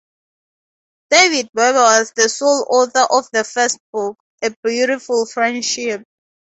[1.11, 6.03] David Weber was the sole author of the first book, "A Beautiful Friendship"